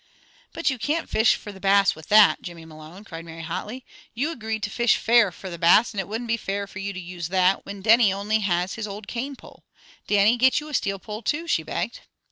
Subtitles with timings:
[0.51, 3.85] "But you can't fish for the Bass with that, Jimmy Malone," cried Mary hotly.
[4.15, 6.91] "You agreed to fish fair for the Bass, and it wouldn't be fair for you
[6.91, 9.63] to use that, whin Dannie only has his old cane pole.
[10.07, 11.99] Dannie, get you a steel pole, too," she begged.